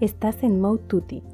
[0.00, 0.84] Estás en Mode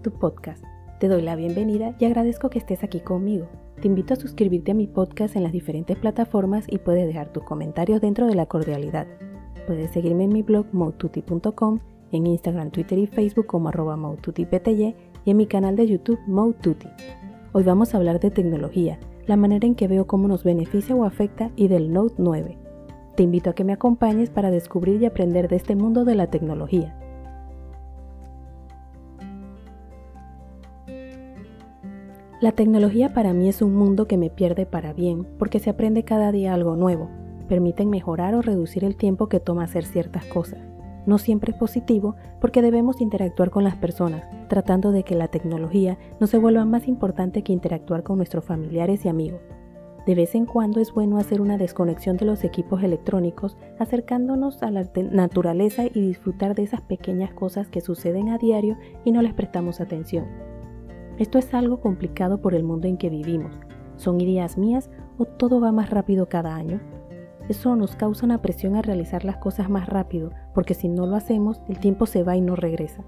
[0.02, 0.64] tu podcast.
[0.98, 3.46] Te doy la bienvenida y agradezco que estés aquí conmigo.
[3.78, 7.44] Te invito a suscribirte a mi podcast en las diferentes plataformas y puedes dejar tus
[7.44, 9.06] comentarios dentro de la cordialidad.
[9.66, 11.80] Puedes seguirme en mi blog modetutti.com,
[12.10, 13.98] en Instagram, Twitter y Facebook como arroba
[14.34, 16.20] y en mi canal de YouTube
[16.62, 16.88] Tutti.
[17.52, 21.04] Hoy vamos a hablar de tecnología, la manera en que veo cómo nos beneficia o
[21.04, 22.56] afecta y del Note 9.
[23.14, 26.28] Te invito a que me acompañes para descubrir y aprender de este mundo de la
[26.28, 26.98] tecnología.
[32.40, 36.02] La tecnología para mí es un mundo que me pierde para bien porque se aprende
[36.02, 37.08] cada día algo nuevo,
[37.48, 40.60] permiten mejorar o reducir el tiempo que toma hacer ciertas cosas.
[41.06, 45.96] No siempre es positivo porque debemos interactuar con las personas, tratando de que la tecnología
[46.18, 49.40] no se vuelva más importante que interactuar con nuestros familiares y amigos.
[50.04, 54.70] De vez en cuando es bueno hacer una desconexión de los equipos electrónicos, acercándonos a
[54.70, 59.34] la naturaleza y disfrutar de esas pequeñas cosas que suceden a diario y no les
[59.34, 60.53] prestamos atención.
[61.18, 63.54] Esto es algo complicado por el mundo en que vivimos.
[63.96, 66.80] ¿Son ideas mías o todo va más rápido cada año?
[67.48, 71.14] Eso nos causa una presión a realizar las cosas más rápido, porque si no lo
[71.14, 73.04] hacemos, el tiempo se va y no regresa.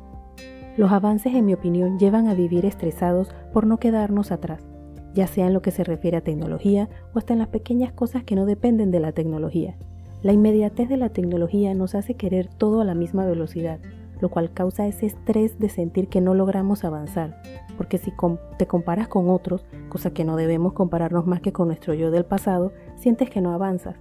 [0.76, 4.68] Los avances, en mi opinión, llevan a vivir estresados por no quedarnos atrás,
[5.14, 8.22] ya sea en lo que se refiere a tecnología o hasta en las pequeñas cosas
[8.22, 9.76] que no dependen de la tecnología.
[10.22, 13.80] La inmediatez de la tecnología nos hace querer todo a la misma velocidad,
[14.20, 17.40] lo cual causa ese estrés de sentir que no logramos avanzar,
[17.76, 18.12] porque si
[18.58, 22.24] te comparas con otros, cosa que no debemos compararnos más que con nuestro yo del
[22.24, 23.96] pasado, sientes que no avanzas.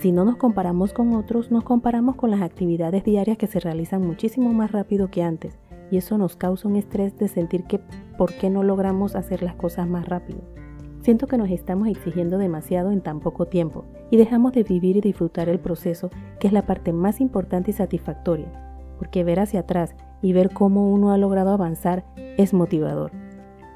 [0.00, 4.06] Si no nos comparamos con otros, nos comparamos con las actividades diarias que se realizan
[4.06, 5.58] muchísimo más rápido que antes,
[5.90, 7.80] y eso nos causa un estrés de sentir que
[8.16, 10.40] por qué no logramos hacer las cosas más rápido.
[11.02, 15.00] Siento que nos estamos exigiendo demasiado en tan poco tiempo y dejamos de vivir y
[15.00, 18.69] disfrutar el proceso, que es la parte más importante y satisfactoria,
[19.00, 22.04] porque ver hacia atrás y ver cómo uno ha logrado avanzar
[22.36, 23.12] es motivador.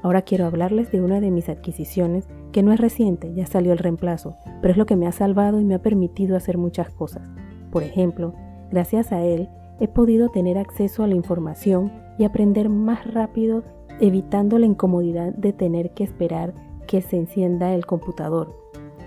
[0.03, 3.79] Ahora quiero hablarles de una de mis adquisiciones que no es reciente, ya salió el
[3.79, 7.27] reemplazo, pero es lo que me ha salvado y me ha permitido hacer muchas cosas.
[7.71, 8.35] Por ejemplo,
[8.69, 9.49] gracias a él
[9.79, 13.63] he podido tener acceso a la información y aprender más rápido
[13.99, 16.53] evitando la incomodidad de tener que esperar
[16.85, 18.55] que se encienda el computador.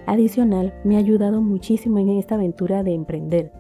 [0.07, 3.53] Adicional, me ha ayudado muchísimo en esta aventura de emprender,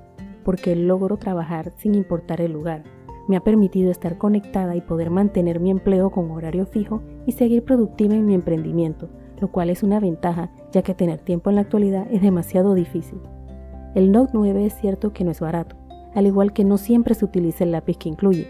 [0.48, 2.82] porque logro trabajar sin importar el lugar.
[3.28, 7.64] Me ha permitido estar conectada y poder mantener mi empleo con horario fijo y seguir
[7.64, 9.10] productiva en mi emprendimiento,
[9.42, 13.18] lo cual es una ventaja ya que tener tiempo en la actualidad es demasiado difícil.
[13.94, 15.76] El Note 9 es cierto que no es barato,
[16.14, 18.46] al igual que no siempre se utiliza el lápiz que incluye,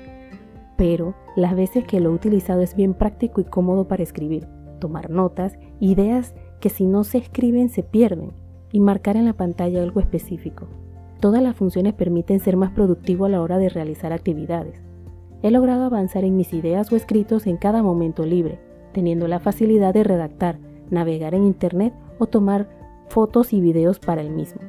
[0.76, 4.46] pero las veces que lo he utilizado es bien práctico y cómodo para escribir,
[4.78, 8.34] tomar notas, ideas que si no se escriben se pierden
[8.70, 10.68] y marcar en la pantalla algo específico.
[11.20, 14.80] Todas las funciones permiten ser más productivo a la hora de realizar actividades.
[15.42, 18.60] He logrado avanzar en mis ideas o escritos en cada momento libre,
[18.92, 20.58] teniendo la facilidad de redactar,
[20.90, 22.68] navegar en Internet o tomar
[23.08, 24.60] fotos y videos para el mismo.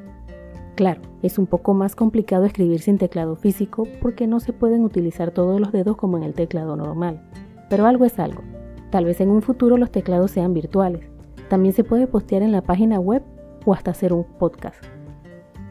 [0.74, 5.30] Claro, es un poco más complicado escribir sin teclado físico porque no se pueden utilizar
[5.30, 7.20] todos los dedos como en el teclado normal,
[7.68, 8.42] pero algo es algo.
[8.90, 11.08] Tal vez en un futuro los teclados sean virtuales.
[11.48, 13.22] También se puede postear en la página web
[13.64, 14.84] o hasta hacer un podcast.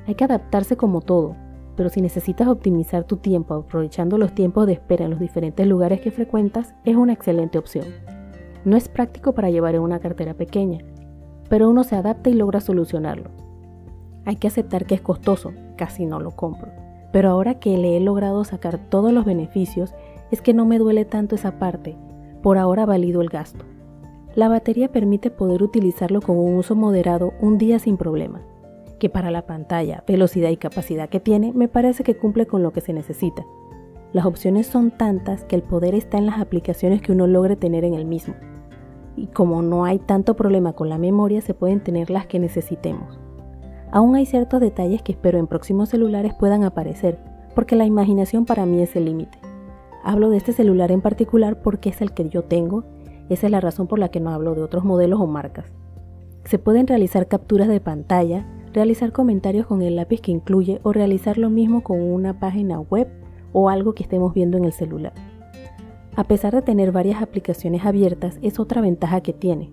[0.09, 1.35] Hay que adaptarse como todo,
[1.75, 6.01] pero si necesitas optimizar tu tiempo aprovechando los tiempos de espera en los diferentes lugares
[6.01, 7.85] que frecuentas, es una excelente opción.
[8.65, 10.79] No es práctico para llevar en una cartera pequeña,
[11.47, 13.29] pero uno se adapta y logra solucionarlo.
[14.25, 16.71] Hay que aceptar que es costoso, casi no lo compro,
[17.13, 19.93] pero ahora que le he logrado sacar todos los beneficios,
[20.31, 21.95] es que no me duele tanto esa parte,
[22.41, 23.63] por ahora valido el gasto.
[24.33, 28.41] La batería permite poder utilizarlo con un uso moderado un día sin problema
[28.99, 32.71] que para la pantalla, velocidad y capacidad que tiene, me parece que cumple con lo
[32.71, 33.45] que se necesita.
[34.13, 37.85] Las opciones son tantas que el poder está en las aplicaciones que uno logre tener
[37.85, 38.35] en el mismo.
[39.15, 43.19] Y como no hay tanto problema con la memoria, se pueden tener las que necesitemos.
[43.91, 47.19] Aún hay ciertos detalles que espero en próximos celulares puedan aparecer,
[47.55, 49.39] porque la imaginación para mí es el límite.
[50.03, 52.83] Hablo de este celular en particular porque es el que yo tengo,
[53.29, 55.65] esa es la razón por la que no hablo de otros modelos o marcas.
[56.45, 61.37] Se pueden realizar capturas de pantalla, realizar comentarios con el lápiz que incluye o realizar
[61.37, 63.07] lo mismo con una página web
[63.51, 65.13] o algo que estemos viendo en el celular.
[66.15, 69.71] A pesar de tener varias aplicaciones abiertas, es otra ventaja que tiene.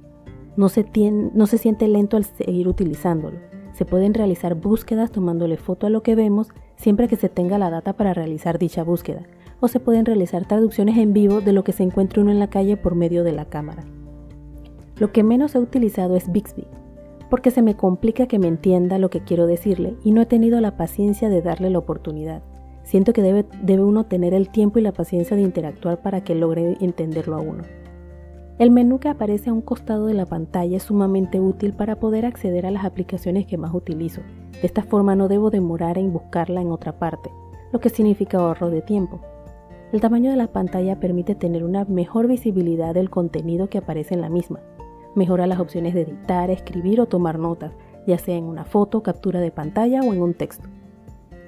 [0.56, 0.86] No se,
[1.34, 3.38] no se siente lento al seguir utilizándolo.
[3.72, 7.70] Se pueden realizar búsquedas tomándole foto a lo que vemos siempre que se tenga la
[7.70, 9.22] data para realizar dicha búsqueda,
[9.60, 12.48] o se pueden realizar traducciones en vivo de lo que se encuentre uno en la
[12.48, 13.84] calle por medio de la cámara.
[14.98, 16.66] Lo que menos he utilizado es Bixby,
[17.30, 20.60] porque se me complica que me entienda lo que quiero decirle y no he tenido
[20.60, 22.42] la paciencia de darle la oportunidad.
[22.82, 26.34] Siento que debe, debe uno tener el tiempo y la paciencia de interactuar para que
[26.34, 27.64] logre entenderlo a uno.
[28.58, 32.24] El menú que aparece a un costado de la pantalla es sumamente útil para poder
[32.24, 34.22] acceder a las aplicaciones que más utilizo.
[34.52, 37.28] De esta forma no debo demorar en buscarla en otra parte,
[37.72, 39.20] lo que significa ahorro de tiempo.
[39.92, 44.22] El tamaño de la pantalla permite tener una mejor visibilidad del contenido que aparece en
[44.22, 44.60] la misma.
[45.16, 47.72] Mejora las opciones de editar, escribir o tomar notas,
[48.06, 50.68] ya sea en una foto, captura de pantalla o en un texto.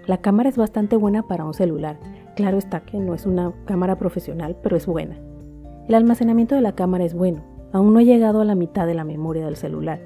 [0.07, 1.99] La cámara es bastante buena para un celular.
[2.35, 5.19] Claro está que no es una cámara profesional, pero es buena.
[5.87, 8.95] El almacenamiento de la cámara es bueno, aún no he llegado a la mitad de
[8.95, 10.01] la memoria del celular.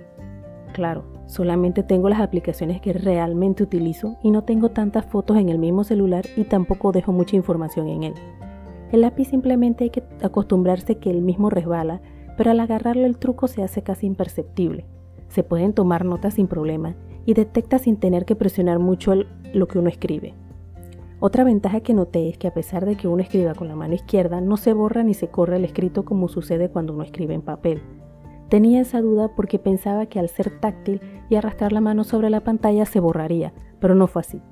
[0.72, 5.60] Claro, solamente tengo las aplicaciones que realmente utilizo y no tengo tantas fotos en el
[5.60, 8.14] mismo celular y tampoco dejo mucha información en él.
[8.90, 12.00] El lápiz simplemente hay que acostumbrarse que el mismo resbala,
[12.42, 14.84] pero al agarrarlo el truco se hace casi imperceptible.
[15.28, 19.14] Se pueden tomar notas sin problema y detecta sin tener que presionar mucho
[19.54, 20.34] lo que uno escribe.
[21.20, 23.94] Otra ventaja que noté es que a pesar de que uno escriba con la mano
[23.94, 27.42] izquierda, no se borra ni se corre el escrito como sucede cuando uno escribe en
[27.42, 27.80] papel.
[28.48, 31.00] Tenía esa duda porque pensaba que al ser táctil
[31.30, 34.42] y arrastrar la mano sobre la pantalla se borraría, pero no fue así.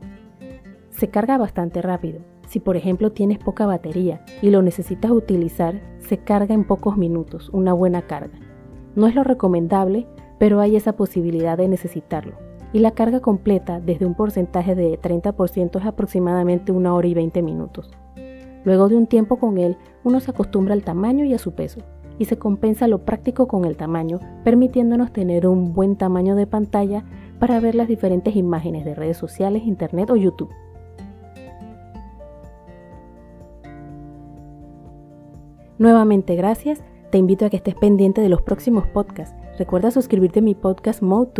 [0.90, 2.20] Se carga bastante rápido.
[2.50, 7.48] Si por ejemplo tienes poca batería y lo necesitas utilizar, se carga en pocos minutos,
[7.50, 8.40] una buena carga.
[8.96, 10.08] No es lo recomendable,
[10.40, 15.78] pero hay esa posibilidad de necesitarlo y la carga completa desde un porcentaje de 30%
[15.78, 17.92] es aproximadamente una hora y 20 minutos.
[18.64, 21.82] Luego de un tiempo con él, uno se acostumbra al tamaño y a su peso,
[22.18, 27.04] y se compensa lo práctico con el tamaño, permitiéndonos tener un buen tamaño de pantalla
[27.38, 30.50] para ver las diferentes imágenes de redes sociales, internet o YouTube.
[35.80, 39.34] Nuevamente gracias, te invito a que estés pendiente de los próximos podcasts.
[39.58, 41.32] Recuerda suscribirte a mi podcast Mode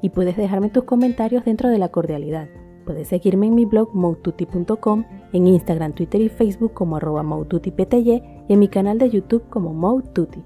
[0.00, 2.46] y puedes dejarme tus comentarios dentro de la cordialidad.
[2.86, 8.58] Puedes seguirme en mi blog moututi.com, en Instagram, Twitter y Facebook como arroba y en
[8.60, 10.44] mi canal de YouTube como Moututi.